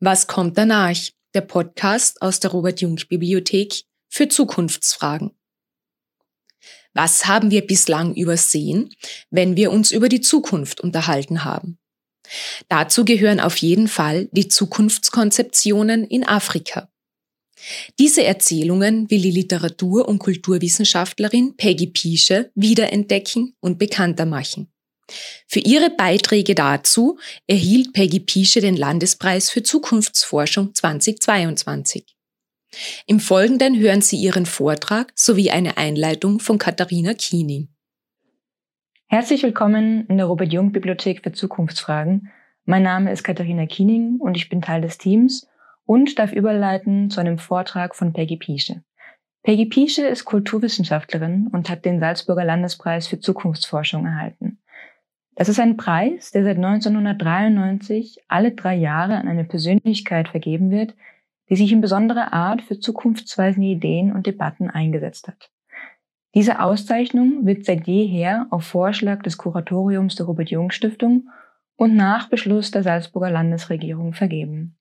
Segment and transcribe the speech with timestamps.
[0.00, 0.96] Was kommt danach?
[1.34, 5.32] Der Podcast aus der Robert Jung Bibliothek für Zukunftsfragen.
[6.94, 8.94] Was haben wir bislang übersehen,
[9.30, 11.78] wenn wir uns über die Zukunft unterhalten haben?
[12.68, 16.88] Dazu gehören auf jeden Fall die Zukunftskonzeptionen in Afrika.
[17.98, 24.72] Diese Erzählungen will die Literatur- und Kulturwissenschaftlerin Peggy Piesche wiederentdecken und bekannter machen.
[25.46, 32.04] Für ihre Beiträge dazu erhielt Peggy Piesche den Landespreis für Zukunftsforschung 2022.
[33.06, 37.68] Im Folgenden hören Sie ihren Vortrag sowie eine Einleitung von Katharina Kiening.
[39.06, 42.30] Herzlich willkommen in der Robert Jung Bibliothek für Zukunftsfragen.
[42.66, 45.48] Mein Name ist Katharina Kiening und ich bin Teil des Teams
[45.86, 48.82] und darf überleiten zu einem Vortrag von Peggy Piesche.
[49.42, 54.57] Peggy Piesche ist Kulturwissenschaftlerin und hat den Salzburger Landespreis für Zukunftsforschung erhalten.
[55.38, 60.96] Das ist ein Preis, der seit 1993 alle drei Jahre an eine Persönlichkeit vergeben wird,
[61.48, 65.52] die sich in besonderer Art für zukunftsweisende Ideen und Debatten eingesetzt hat.
[66.34, 71.28] Diese Auszeichnung wird seit jeher auf Vorschlag des Kuratoriums der Robert Jung Stiftung
[71.76, 74.76] und nach Beschluss der Salzburger Landesregierung vergeben.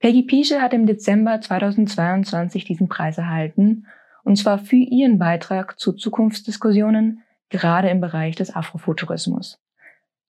[0.00, 3.86] Peggy Piesche hat im Dezember 2022 diesen Preis erhalten,
[4.24, 9.60] und zwar für ihren Beitrag zu Zukunftsdiskussionen, gerade im Bereich des Afrofuturismus.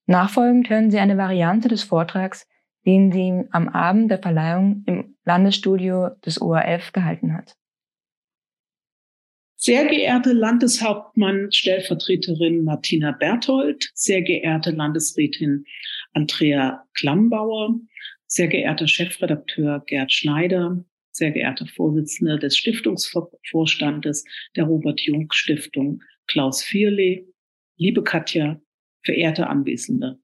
[0.10, 2.48] Nachfolgend hören Sie eine Variante des Vortrags,
[2.84, 7.54] den sie am Abend der Verleihung im Landesstudio des ORF gehalten hat.
[9.56, 15.66] Sehr geehrte Landeshauptmann, Stellvertreterin Martina Berthold, sehr geehrte Landesrätin
[16.14, 17.80] Andrea Klammbauer,
[18.26, 26.64] sehr geehrter Chefredakteur Gerd Schneider, sehr geehrter Vorsitzender des Stiftungsvorstandes der Robert Jung Stiftung Klaus
[26.64, 27.28] Vierle,
[27.78, 28.60] liebe Katja,
[29.04, 30.20] verehrte Anwesende.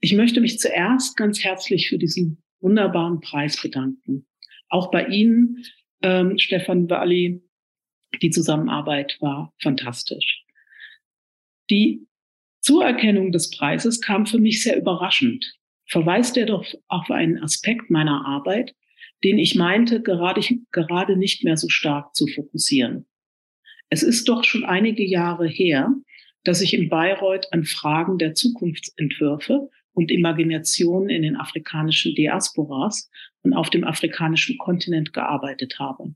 [0.00, 4.26] Ich möchte mich zuerst ganz herzlich für diesen wunderbaren Preis bedanken.
[4.68, 5.64] Auch bei Ihnen,
[6.02, 7.42] ähm, Stefan Walli,
[8.22, 10.44] die Zusammenarbeit war fantastisch.
[11.70, 12.06] Die
[12.60, 15.44] Zuerkennung des Preises kam für mich sehr überraschend.
[15.86, 18.74] Verweist er doch auf einen Aspekt meiner Arbeit,
[19.24, 20.40] den ich meinte, gerade,
[20.70, 23.06] gerade nicht mehr so stark zu fokussieren.
[23.88, 25.92] Es ist doch schon einige Jahre her,
[26.44, 33.10] dass ich in Bayreuth an Fragen der Zukunftsentwürfe und Imagination in den afrikanischen Diasporas
[33.42, 36.14] und auf dem afrikanischen Kontinent gearbeitet habe.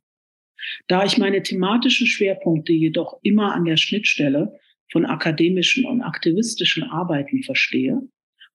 [0.88, 4.58] Da ich meine thematischen Schwerpunkte jedoch immer an der Schnittstelle
[4.90, 8.00] von akademischen und aktivistischen Arbeiten verstehe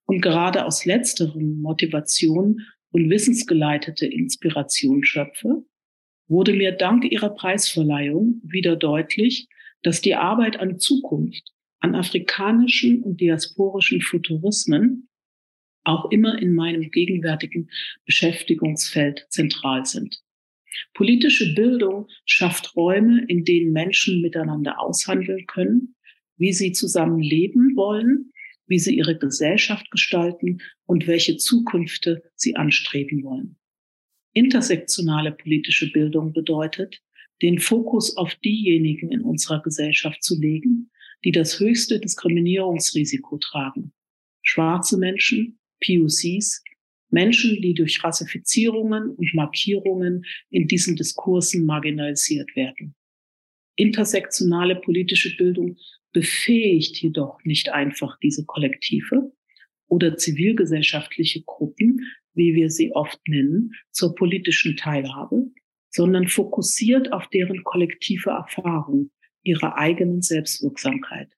[0.05, 5.63] und gerade aus letzterem Motivation und wissensgeleitete Inspiration schöpfe,
[6.27, 9.47] wurde mir dank ihrer Preisverleihung wieder deutlich,
[9.83, 15.09] dass die Arbeit an Zukunft an afrikanischen und diasporischen Futurismen
[15.83, 17.69] auch immer in meinem gegenwärtigen
[18.05, 20.21] Beschäftigungsfeld zentral sind.
[20.93, 25.95] Politische Bildung schafft Räume, in denen Menschen miteinander aushandeln können,
[26.37, 28.31] wie sie zusammen leben wollen,
[28.67, 33.57] wie sie ihre Gesellschaft gestalten und welche Zukünfte sie anstreben wollen.
[34.33, 37.01] Intersektionale politische Bildung bedeutet,
[37.41, 40.91] den Fokus auf diejenigen in unserer Gesellschaft zu legen,
[41.23, 43.93] die das höchste Diskriminierungsrisiko tragen.
[44.41, 46.63] Schwarze Menschen, POCs,
[47.11, 52.95] Menschen, die durch Rassifizierungen und Markierungen in diesen Diskursen marginalisiert werden.
[53.75, 55.77] Intersektionale politische Bildung
[56.11, 59.31] befähigt jedoch nicht einfach diese Kollektive
[59.87, 65.51] oder zivilgesellschaftliche Gruppen, wie wir sie oft nennen, zur politischen Teilhabe,
[65.89, 69.11] sondern fokussiert auf deren kollektive Erfahrung,
[69.43, 71.29] ihrer eigenen Selbstwirksamkeit.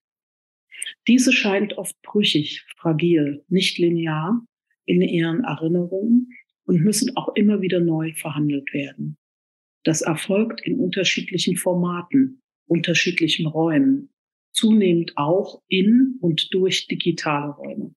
[1.08, 4.46] Diese scheint oft brüchig, fragil, nicht linear
[4.86, 6.30] in ihren Erinnerungen
[6.66, 9.18] und müssen auch immer wieder neu verhandelt werden.
[9.84, 14.10] Das erfolgt in unterschiedlichen Formaten, unterschiedlichen Räumen,
[14.54, 17.96] zunehmend auch in und durch digitale Räume.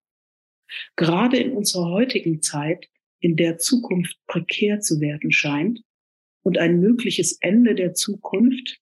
[0.97, 2.89] Gerade in unserer heutigen Zeit,
[3.21, 5.83] in der Zukunft prekär zu werden scheint
[6.43, 8.81] und ein mögliches Ende der Zukunft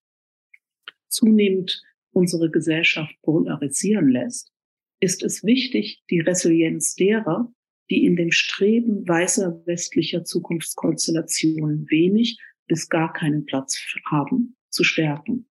[1.12, 1.82] zunehmend
[2.12, 4.53] unsere Gesellschaft polarisieren lässt,
[5.00, 7.53] ist es wichtig, die Resilienz derer,
[7.91, 13.79] die in dem Streben weißer westlicher Zukunftskonstellationen wenig bis gar keinen Platz
[14.11, 15.49] haben, zu stärken.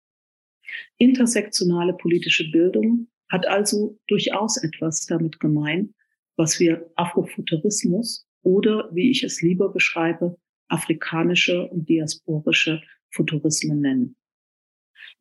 [0.97, 5.93] Intersektionale politische Bildung hat also durchaus etwas damit gemein,
[6.35, 10.37] was wir Afrofuturismus oder, wie ich es lieber beschreibe,
[10.67, 12.81] afrikanische und diasporische
[13.11, 14.15] Futurismen nennen.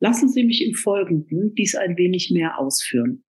[0.00, 3.24] Lassen Sie mich im Folgenden dies ein wenig mehr ausführen.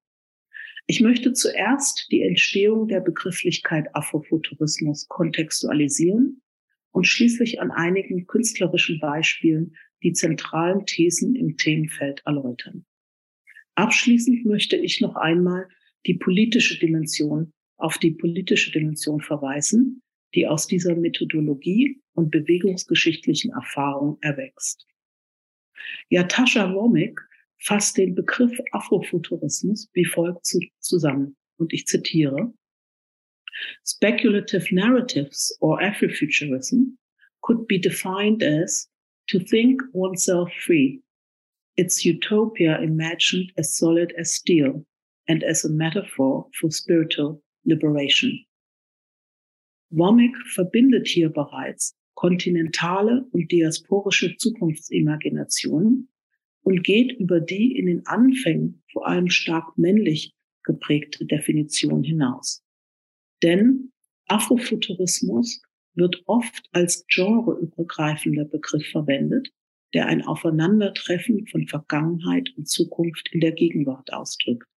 [0.88, 6.42] Ich möchte zuerst die Entstehung der Begrifflichkeit Afrofuturismus kontextualisieren
[6.92, 12.86] und schließlich an einigen künstlerischen Beispielen die zentralen Thesen im Themenfeld erläutern.
[13.76, 15.68] Abschließend möchte ich noch einmal
[16.06, 20.02] die politische Dimension auf die politische Dimension verweisen,
[20.34, 24.86] die aus dieser Methodologie und bewegungsgeschichtlichen Erfahrung erwächst.
[26.12, 27.20] Yatasha Womick
[27.60, 31.36] fasst den Begriff Afrofuturismus wie folgt zu, zusammen.
[31.58, 32.54] Und ich zitiere.
[33.86, 36.98] Speculative narratives or Afrofuturism
[37.42, 38.90] could be defined as
[39.28, 41.02] to think oneself free,
[41.78, 44.86] its utopia imagined as solid as steel
[45.28, 48.46] and as a metaphor for spiritual liberation.
[49.92, 56.10] Womack verbindet hier bereits kontinentale und diasporische Zukunftsimagination
[56.62, 60.34] und geht über die in den Anfängen vor allem stark männlich
[60.64, 62.64] geprägte Definition hinaus.
[63.44, 63.92] Denn
[64.28, 65.62] Afrofuturismus
[65.94, 69.50] wird oft als genreübergreifender Begriff verwendet,
[69.94, 74.68] der ein Aufeinandertreffen von Vergangenheit und Zukunft in der Gegenwart ausdrückt.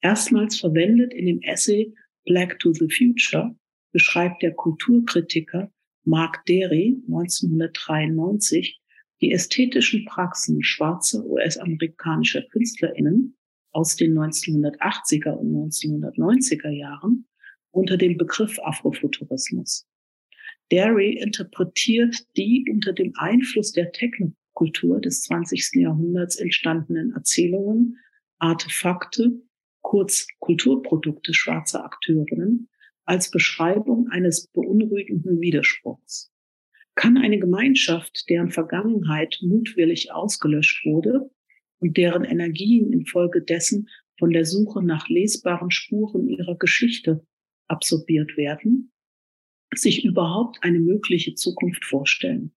[0.00, 3.54] Erstmals verwendet in dem Essay Black to the Future
[3.92, 5.70] beschreibt der Kulturkritiker
[6.04, 8.80] Mark Derry 1993
[9.20, 13.36] die ästhetischen Praxen schwarzer US-amerikanischer KünstlerInnen
[13.72, 17.26] aus den 1980er und 1990er Jahren
[17.70, 19.86] unter dem Begriff Afrofuturismus.
[20.70, 25.80] Derry interpretiert die unter dem Einfluss der Technokultur des 20.
[25.80, 27.98] Jahrhunderts entstandenen Erzählungen,
[28.38, 29.40] Artefakte,
[29.80, 32.68] kurz Kulturprodukte schwarzer Akteurinnen
[33.04, 36.32] als Beschreibung eines beunruhigenden Widerspruchs.
[36.94, 41.30] Kann eine Gemeinschaft, deren Vergangenheit mutwillig ausgelöscht wurde
[41.80, 47.26] und deren Energien infolgedessen von der Suche nach lesbaren Spuren ihrer Geschichte
[47.66, 48.92] absorbiert werden,
[49.74, 52.52] sich überhaupt eine mögliche Zukunft vorstellen?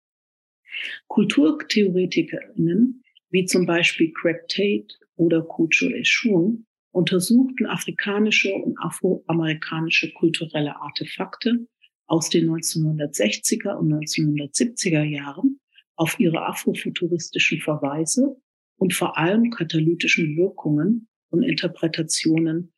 [1.08, 6.66] KulturtheoretikerInnen, wie zum Beispiel Craig Tate oder Kucho Eshun,
[6.96, 11.68] untersuchten afrikanische und afroamerikanische kulturelle Artefakte
[12.06, 15.60] aus den 1960er und 1970er Jahren
[15.96, 18.40] auf ihre afrofuturistischen Verweise
[18.78, 22.72] und vor allem katalytischen Wirkungen und Interpretationen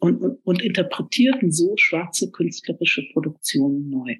[0.00, 4.16] und, und, und interpretierten so schwarze künstlerische Produktionen neu.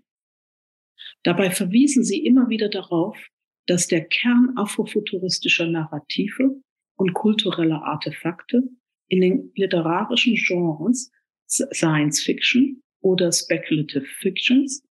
[1.22, 3.16] Dabei verwiesen sie immer wieder darauf,
[3.66, 6.60] dass der Kern afrofuturistischer Narrative
[6.96, 8.62] und kultureller Artefakte
[9.08, 11.10] in den literarischen Genres
[11.46, 14.82] Science Fiction, oder Speculative Fictions,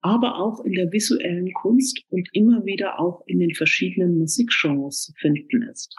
[0.00, 5.12] aber auch in der visuellen Kunst und immer wieder auch in den verschiedenen Musikgenres zu
[5.14, 5.96] finden ist.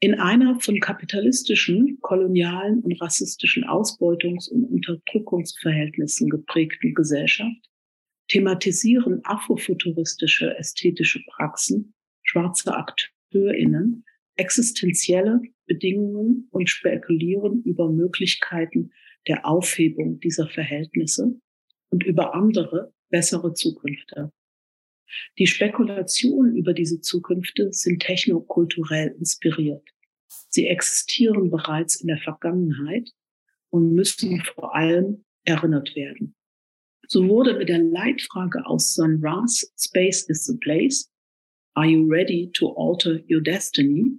[0.00, 7.70] In einer von kapitalistischen, kolonialen und rassistischen Ausbeutungs- und Unterdrückungsverhältnissen geprägten Gesellschaft
[8.28, 11.94] thematisieren afrofuturistische ästhetische Praxen
[12.24, 14.04] schwarze AkteurInnen
[14.36, 18.92] existenzielle Bedingungen und spekulieren über Möglichkeiten
[19.28, 21.40] der Aufhebung dieser Verhältnisse
[21.90, 24.32] und über andere, bessere Zukünfte.
[25.38, 29.86] Die Spekulationen über diese Zukünfte sind technokulturell inspiriert.
[30.48, 33.10] Sie existieren bereits in der Vergangenheit
[33.70, 36.34] und müssen vor allem erinnert werden.
[37.08, 41.12] So wurde mit der Leitfrage aus Sun Ra's Space is the Place,
[41.74, 44.18] Are you ready to alter your destiny?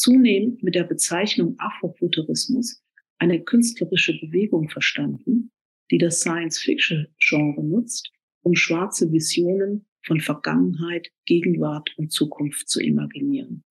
[0.00, 2.82] Zunehmend mit der Bezeichnung Afrofuturismus
[3.18, 5.52] eine künstlerische Bewegung verstanden,
[5.90, 8.10] die das Science-Fiction-Genre nutzt,
[8.42, 13.62] um schwarze Visionen von Vergangenheit, Gegenwart und Zukunft zu imaginieren.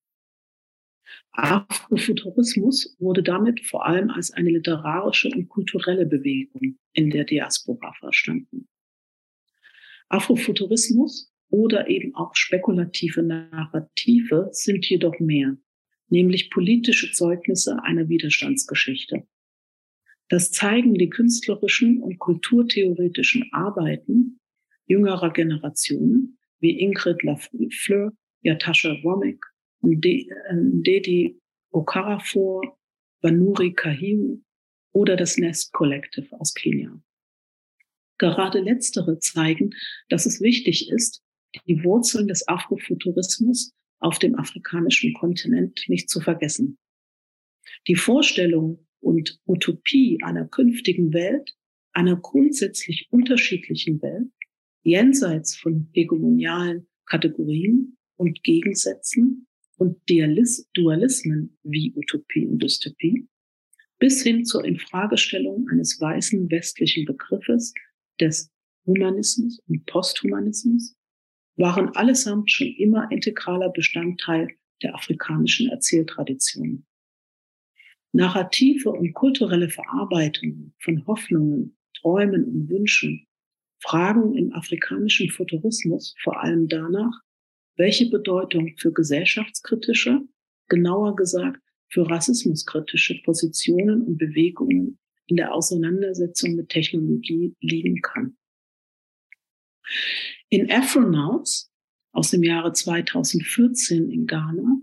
[1.31, 8.67] Afrofuturismus wurde damit vor allem als eine literarische und kulturelle Bewegung in der Diaspora verstanden.
[10.09, 15.57] Afrofuturismus oder eben auch spekulative Narrative sind jedoch mehr,
[16.09, 19.27] nämlich politische Zeugnisse einer Widerstandsgeschichte.
[20.29, 24.39] Das zeigen die künstlerischen und kulturtheoretischen Arbeiten
[24.85, 28.11] jüngerer Generationen wie Ingrid Lafleur,
[28.41, 29.43] Yatasha Womack,
[29.81, 31.39] Dedi
[31.71, 32.77] Okarafor,
[33.21, 34.41] Vanuri Kahiu
[34.91, 37.01] oder das Nest Collective aus Kenia.
[38.17, 39.71] Gerade letztere zeigen,
[40.09, 41.23] dass es wichtig ist,
[41.67, 46.77] die Wurzeln des Afrofuturismus auf dem afrikanischen Kontinent nicht zu vergessen.
[47.88, 51.56] Die Vorstellung und Utopie einer künftigen Welt,
[51.94, 54.29] einer grundsätzlich unterschiedlichen Welt,
[54.84, 59.98] jenseits von hegemonialen Kategorien und Gegensätzen und
[60.74, 63.27] Dualismen wie Utopie und Dystopie,
[63.98, 67.74] bis hin zur Infragestellung eines weißen westlichen Begriffes
[68.20, 68.51] des
[68.86, 70.96] Humanismus und Posthumanismus,
[71.59, 74.47] waren allesamt schon immer integraler Bestandteil
[74.81, 76.85] der afrikanischen Erzähltradition.
[78.13, 83.27] Narrative und kulturelle Verarbeitung von Hoffnungen, Träumen und Wünschen
[83.81, 87.21] fragen im afrikanischen Futurismus vor allem danach,
[87.75, 90.21] welche Bedeutung für gesellschaftskritische,
[90.69, 94.97] genauer gesagt für rassismuskritische Positionen und Bewegungen
[95.27, 98.38] in der Auseinandersetzung mit Technologie liegen kann.
[100.50, 101.72] In Afronauts
[102.12, 104.81] aus dem Jahre 2014 in Ghana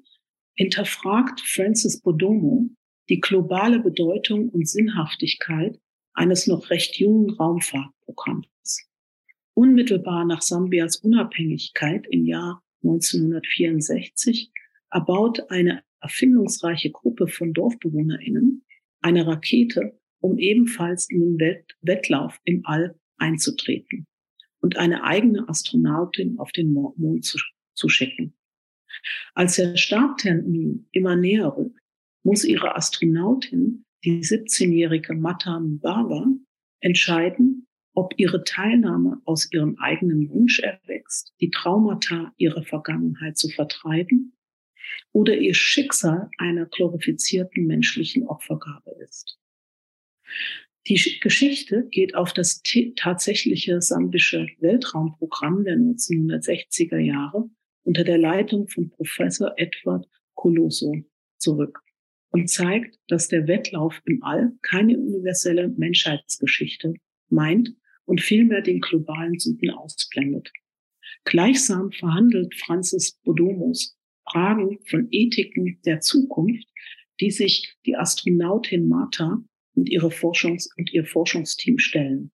[0.55, 2.71] hinterfragt Francis Bodomo
[3.09, 5.81] die globale Bedeutung und Sinnhaftigkeit
[6.15, 8.89] eines noch recht jungen Raumfahrtprogramms.
[9.55, 14.51] Unmittelbar nach Sambias Unabhängigkeit im Jahr 1964
[14.91, 18.65] erbaut eine erfindungsreiche Gruppe von DorfbewohnerInnen
[19.01, 24.07] eine Rakete, um ebenfalls in den Wett Wettlauf im All einzutreten
[24.67, 27.39] und eine eigene Astronautin auf den Mond zu,
[27.75, 28.35] zu schicken.
[29.35, 31.79] Als der Starttermin immer näher rückt,
[32.25, 36.27] muss ihre Astronautin, die 17-jährige Mata Mbawa,
[36.81, 44.37] entscheiden, ob ihre Teilnahme aus ihrem eigenen Wunsch erwächst, die Traumata ihrer Vergangenheit zu vertreiben,
[45.13, 49.39] oder ihr Schicksal einer glorifizierten menschlichen Opfergabe ist.
[50.89, 52.63] Die Geschichte geht auf das
[52.95, 57.51] tatsächliche sambische Weltraumprogramm der 1960er Jahre
[57.83, 60.95] unter der Leitung von Professor Edward Colosso
[61.39, 61.81] zurück
[62.31, 66.95] und zeigt, dass der Wettlauf im All keine universelle Menschheitsgeschichte
[67.31, 67.75] meint
[68.05, 70.53] und vielmehr den globalen Süden ausblendet.
[71.25, 73.99] Gleichsam verhandelt Francis Bodomos
[74.31, 76.69] Fragen von Ethiken der Zukunft,
[77.21, 79.43] die sich die Astronautin Martha
[79.77, 82.33] und ihre Forschungs- und ihr Forschungsteam stellen.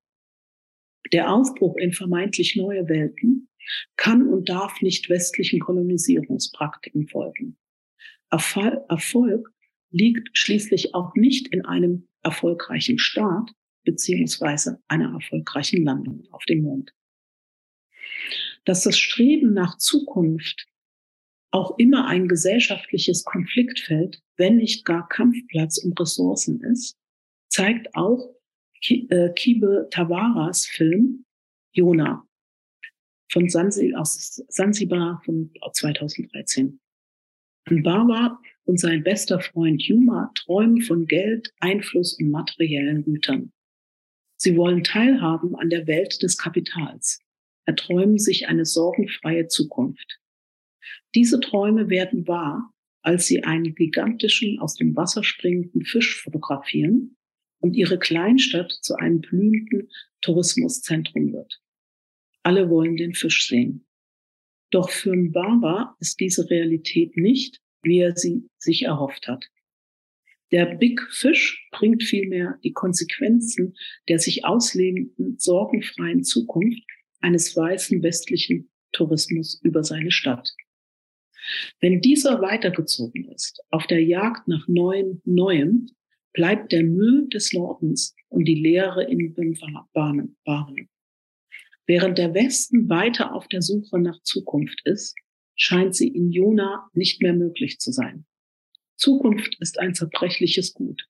[1.12, 3.48] Der Aufbruch in vermeintlich neue Welten
[3.96, 7.58] kann und darf nicht westlichen Kolonisierungspraktiken folgen.
[8.30, 9.52] Erfolg
[9.90, 13.50] liegt schließlich auch nicht in einem erfolgreichen Start
[13.84, 16.94] beziehungsweise einer erfolgreichen Landung auf dem Mond.
[18.64, 20.66] Dass das Streben nach Zukunft
[21.50, 26.96] auch immer ein gesellschaftliches Konfliktfeld, wenn nicht gar Kampfplatz um Ressourcen ist,
[27.52, 28.34] zeigt auch
[28.88, 31.24] äh, Kibe Tawaras Film
[31.72, 32.26] Jona
[33.30, 36.80] von Sansi, aus Sansibar von 2013.
[37.70, 43.52] Und Baba und sein bester Freund Yuma träumen von Geld, Einfluss und materiellen Gütern.
[44.36, 47.20] Sie wollen teilhaben an der Welt des Kapitals,
[47.64, 50.18] erträumen sich eine sorgenfreie Zukunft.
[51.14, 57.16] Diese Träume werden wahr, als sie einen gigantischen, aus dem Wasser springenden Fisch fotografieren
[57.62, 59.88] und ihre Kleinstadt zu einem blühenden
[60.20, 61.60] Tourismuszentrum wird.
[62.42, 63.86] Alle wollen den Fisch sehen.
[64.70, 69.46] Doch für Mbaba ist diese Realität nicht, wie er sie sich erhofft hat.
[70.50, 73.74] Der Big Fish bringt vielmehr die Konsequenzen
[74.08, 76.82] der sich auslebenden, sorgenfreien Zukunft
[77.20, 80.52] eines weißen westlichen Tourismus über seine Stadt.
[81.80, 85.90] Wenn dieser weitergezogen ist, auf der Jagd nach neuem, Neuem,
[86.32, 89.58] bleibt der Müll des Nordens und die Leere in den
[89.92, 90.88] Bahnen.
[91.86, 95.14] Während der Westen weiter auf der Suche nach Zukunft ist,
[95.56, 98.24] scheint sie in Jona nicht mehr möglich zu sein.
[98.96, 101.06] Zukunft ist ein zerbrechliches Gut.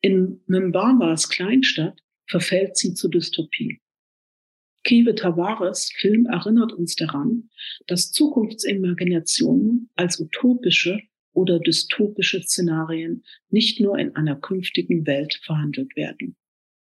[0.00, 3.80] In Mimbawas Kleinstadt verfällt sie zur Dystopie.
[4.84, 7.48] Kive Tavares Film erinnert uns daran,
[7.86, 11.00] dass Zukunftsimaginationen als utopische
[11.34, 16.36] oder dystopische Szenarien nicht nur in einer künftigen Welt verhandelt werden.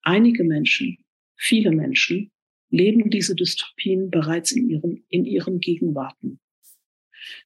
[0.01, 0.97] Einige Menschen,
[1.37, 2.31] viele Menschen,
[2.69, 6.39] leben diese Dystopien bereits in ihrem, in ihrem Gegenwarten.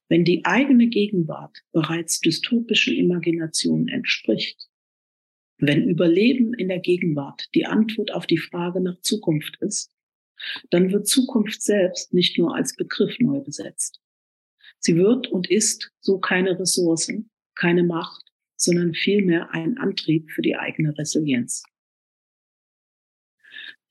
[0.08, 4.68] Wenn die eigene Gegenwart bereits dystopischen Imaginationen entspricht,
[5.58, 9.92] wenn Überleben in der Gegenwart die Antwort auf die Frage nach Zukunft ist,
[10.70, 14.00] dann wird Zukunft selbst nicht nur als Begriff neu besetzt.
[14.86, 17.10] Sie wird und ist so keine Ressource,
[17.54, 18.22] keine Macht,
[18.56, 21.62] sondern vielmehr ein Antrieb für die eigene Resilienz.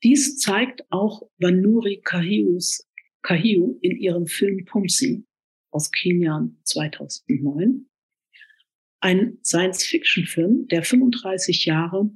[0.04, 2.88] Dies zeigt auch Vanuri Kahius,
[3.22, 5.26] Kahiu in ihrem Film Pumsi
[5.72, 7.88] aus Kenia 2009.
[9.00, 12.08] Ein Science-Fiction-Film, der 35 Jahre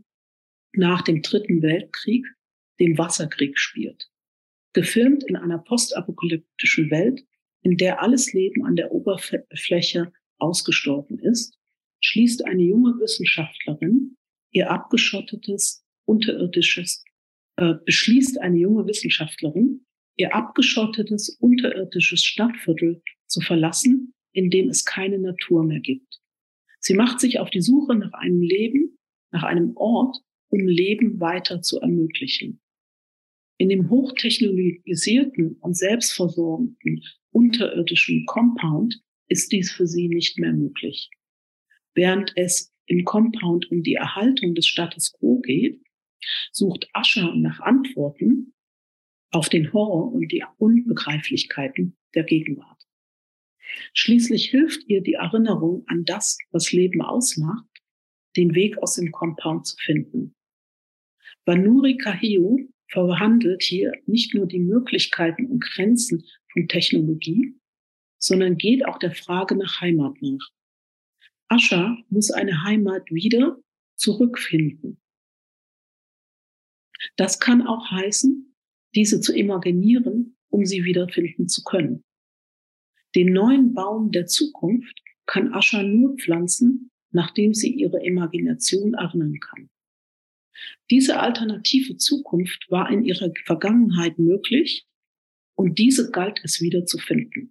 [0.73, 2.25] nach dem Dritten Weltkrieg,
[2.79, 4.09] dem Wasserkrieg spielt.
[4.73, 7.28] Gefilmt in einer postapokalyptischen Welt,
[7.63, 11.59] in der alles Leben an der Oberfläche ausgestorben ist
[12.01, 14.17] schließt eine junge Wissenschaftlerin
[14.51, 17.05] ihr abgeschottetes, unterirdisches,
[17.57, 19.87] äh, beschließt eine junge Wissenschaftlerin,
[20.17, 26.21] ihr abgeschottetes, unterirdisches Stadtviertel zu verlassen, in dem es keine Natur mehr gibt.
[26.81, 28.99] Sie macht sich auf die Suche nach einem Leben,
[29.31, 30.17] nach einem Ort,
[30.49, 32.61] um Leben weiter zu ermöglichen.
[33.59, 37.03] In dem hochtechnologisierten und selbstversorgenden
[37.39, 41.09] unterirdischen Compound ist dies für sie nicht mehr möglich.
[41.95, 45.81] Während es im Compound um die Erhaltung des Status quo geht,
[46.51, 48.55] sucht Ascher nach Antworten
[49.31, 52.83] auf den Horror und die Unbegreiflichkeiten der Gegenwart.
[53.93, 57.69] Schließlich hilft ihr die Erinnerung an das, was Leben ausmacht,
[58.37, 60.35] den Weg aus dem Compound zu finden.
[61.45, 67.55] Vanuri Kahiu verhandelt hier nicht nur die Möglichkeiten und Grenzen von Technologie,
[68.19, 70.51] sondern geht auch der Frage nach Heimat nach.
[71.49, 73.59] Ascha muss eine Heimat wieder
[73.97, 75.01] zurückfinden.
[77.17, 78.55] Das kann auch heißen,
[78.95, 82.05] diese zu imaginieren, um sie wiederfinden zu können.
[83.15, 89.71] Den neuen Baum der Zukunft kann Ascha nur pflanzen, nachdem sie ihre Imagination erinnern kann.
[90.91, 94.87] Diese alternative Zukunft war in ihrer Vergangenheit möglich
[95.59, 97.51] und diese galt es wieder zu finden.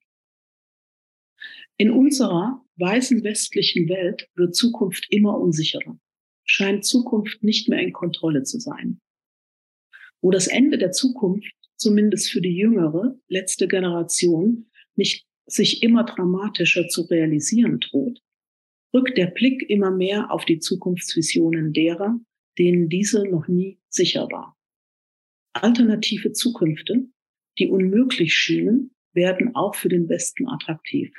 [1.78, 6.00] In unserer weißen westlichen Welt wird Zukunft immer unsicherer,
[6.46, 9.02] scheint Zukunft nicht mehr in Kontrolle zu sein.
[10.22, 16.88] Wo das Ende der Zukunft, zumindest für die jüngere, letzte Generation, nicht sich immer dramatischer
[16.88, 18.22] zu realisieren droht,
[18.94, 22.18] rückt der Blick immer mehr auf die Zukunftsvisionen derer,
[22.58, 24.58] denen diese noch nie sicher war.
[25.54, 27.10] Alternative Zukünfte,
[27.60, 31.12] die unmöglich schienen, werden auch für den Westen attraktiv.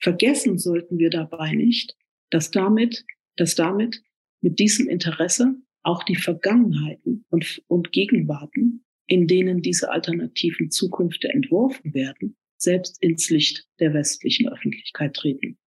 [0.00, 1.96] Vergessen sollten wir dabei nicht,
[2.30, 3.04] dass damit,
[3.36, 4.02] dass damit
[4.40, 11.92] mit diesem Interesse auch die Vergangenheiten und, und Gegenwarten, in denen diese alternativen Zukünfte entworfen
[11.94, 15.58] werden, selbst ins Licht der westlichen Öffentlichkeit treten.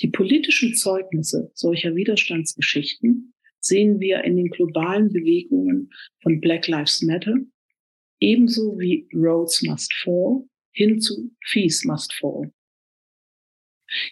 [0.00, 7.36] Die politischen Zeugnisse solcher Widerstandsgeschichten sehen wir in den globalen Bewegungen von Black Lives Matter,
[8.22, 12.52] ebenso wie Roads Must Fall hin zu Fees Must Fall.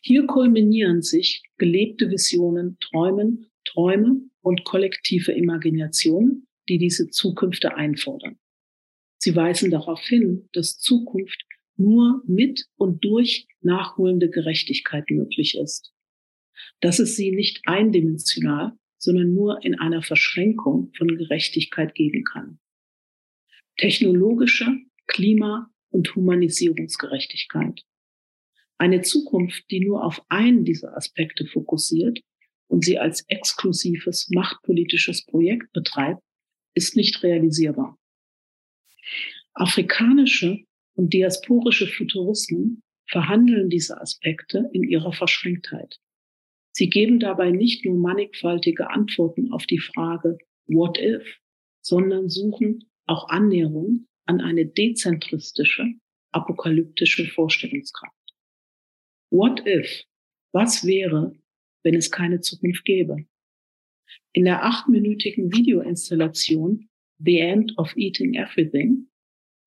[0.02, 8.38] Hier kulminieren sich gelebte Visionen, Träumen, Träume und kollektive Imagination, die diese Zukünfte einfordern.
[9.18, 11.44] Sie weisen darauf hin, dass Zukunft
[11.76, 15.92] nur mit und durch nachholende Gerechtigkeit möglich ist.
[16.80, 22.59] Dass es sie nicht eindimensional, sondern nur in einer Verschränkung von Gerechtigkeit geben kann.
[23.80, 27.82] Technologische, Klima- und Humanisierungsgerechtigkeit.
[28.76, 32.20] Eine Zukunft, die nur auf einen dieser Aspekte fokussiert
[32.66, 36.20] und sie als exklusives machtpolitisches Projekt betreibt,
[36.74, 37.98] ist nicht realisierbar.
[39.54, 40.58] Afrikanische
[40.92, 45.98] und diasporische Futurismen verhandeln diese Aspekte in ihrer Verschränktheit.
[46.72, 51.38] Sie geben dabei nicht nur mannigfaltige Antworten auf die Frage What if,
[51.80, 55.94] sondern suchen auch Annäherung an eine dezentristische,
[56.32, 58.14] apokalyptische Vorstellungskraft.
[59.30, 60.04] What if?
[60.52, 61.34] Was wäre,
[61.82, 63.26] wenn es keine Zukunft gäbe?
[64.32, 69.08] In der achtminütigen Videoinstallation The End of Eating Everything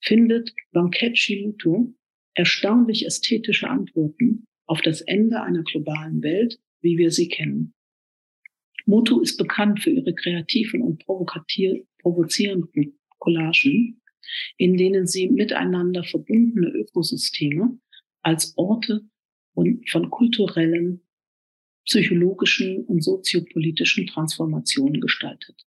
[0.02, 1.94] findet Bankechi Mutu
[2.36, 7.74] erstaunlich ästhetische Antworten auf das Ende einer globalen Welt wie wir sie kennen.
[8.86, 14.02] Motu ist bekannt für ihre kreativen und provozierenden Collagen,
[14.58, 17.80] in denen sie miteinander verbundene Ökosysteme
[18.22, 19.02] als Orte
[19.56, 21.02] von kulturellen,
[21.86, 25.66] psychologischen und soziopolitischen Transformationen gestaltet.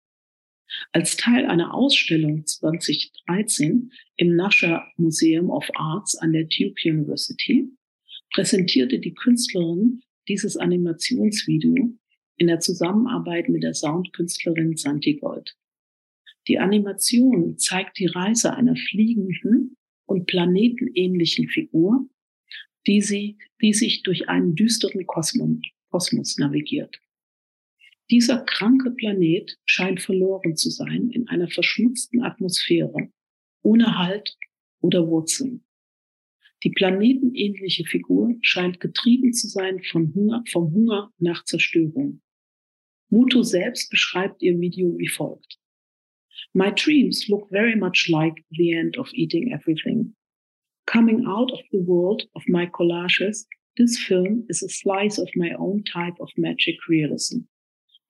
[0.92, 7.68] Als Teil einer Ausstellung 2013 im Nasher Museum of Arts an der Duke University
[8.32, 11.96] präsentierte die Künstlerin dieses Animationsvideo
[12.36, 15.56] in der Zusammenarbeit mit der Soundkünstlerin Santi Gold.
[16.48, 19.76] Die Animation zeigt die Reise einer fliegenden
[20.07, 22.07] und planetenähnlichen Figur,
[22.87, 25.59] die, sie, die sich durch einen düsteren Kosmos,
[25.90, 27.00] Kosmos navigiert.
[28.11, 33.11] Dieser kranke Planet scheint verloren zu sein in einer verschmutzten Atmosphäre,
[33.62, 34.37] ohne Halt
[34.80, 35.64] oder Wurzeln.
[36.62, 42.20] Die planetenähnliche Figur scheint getrieben zu sein von Hunger, vom Hunger nach Zerstörung.
[43.09, 45.59] Muto selbst beschreibt ihr Video wie folgt.
[46.54, 50.14] My dreams look very much like the end of eating everything.
[50.87, 53.44] Coming out of the world of my collages
[53.76, 57.38] this film is a slice of my own type of magic realism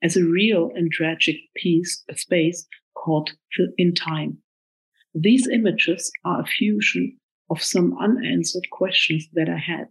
[0.02, 3.30] as a real and tragic piece, a space called
[3.78, 4.36] in time.
[5.14, 7.18] These images are a fusion
[7.48, 9.86] of some unanswered questions that I had.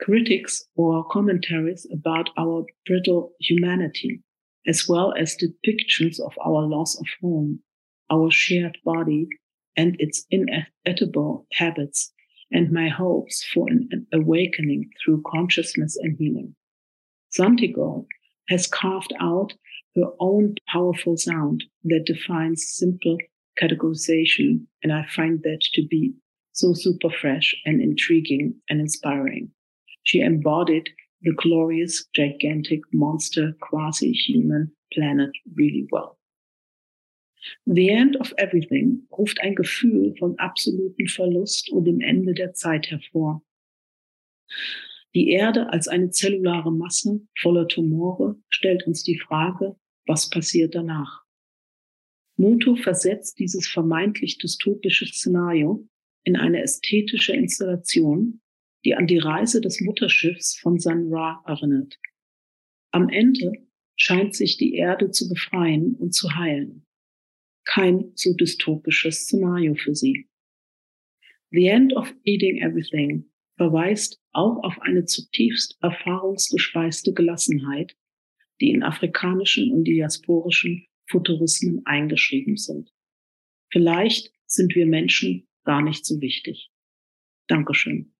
[0.00, 4.22] Critics or commentaries about our brittle humanity,
[4.66, 7.60] as well as depictions of our loss of home,
[8.10, 9.28] our shared body,
[9.76, 12.12] and its inevitable habits,
[12.50, 16.54] and my hopes for an awakening through consciousness and healing.
[17.30, 18.06] Santiago
[18.48, 19.52] has carved out
[19.96, 23.18] her own powerful sound that defines simple
[23.60, 26.14] categorization, and I find that to be
[26.52, 29.50] so super fresh and intriguing and inspiring.
[30.04, 30.88] She embodied
[31.26, 36.18] the glorious, gigantic monster quasi-human planet really well.
[37.66, 42.90] The End of Everything ruft ein Gefühl von absoluten Verlust und dem Ende der Zeit
[42.90, 43.42] hervor.
[45.14, 51.24] Die Erde als eine zellulare Masse voller Tumore stellt uns die Frage, was passiert danach?
[52.36, 55.88] Muto versetzt dieses vermeintlich dystopische Szenario
[56.22, 58.40] in eine ästhetische Installation,
[58.86, 61.98] die an die Reise des Mutterschiffs von San Ra erinnert.
[62.92, 63.52] Am Ende
[63.96, 66.86] scheint sich die Erde zu befreien und zu heilen
[67.66, 70.28] kein so dystopisches Szenario für sie.
[71.50, 77.96] The End of Eating Everything verweist auch auf eine zutiefst erfahrungsgespeiste Gelassenheit,
[78.60, 82.90] die in afrikanischen und diasporischen Futurismen eingeschrieben sind.
[83.70, 86.70] Vielleicht sind wir Menschen gar nicht so wichtig.
[87.48, 88.15] Dankeschön.